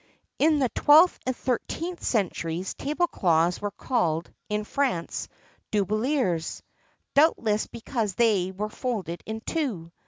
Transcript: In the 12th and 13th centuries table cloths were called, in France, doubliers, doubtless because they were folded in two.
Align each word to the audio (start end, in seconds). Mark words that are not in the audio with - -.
In 0.39 0.57
the 0.57 0.71
12th 0.71 1.19
and 1.27 1.35
13th 1.35 2.01
centuries 2.01 2.73
table 2.73 3.05
cloths 3.05 3.61
were 3.61 3.69
called, 3.69 4.33
in 4.49 4.63
France, 4.63 5.27
doubliers, 5.69 6.63
doubtless 7.13 7.67
because 7.67 8.15
they 8.15 8.49
were 8.51 8.69
folded 8.69 9.21
in 9.27 9.41
two. 9.41 9.91